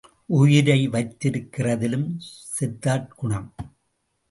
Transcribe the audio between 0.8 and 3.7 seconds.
வைத்திருக்கிறதிலும் செத்தாற் குணம்.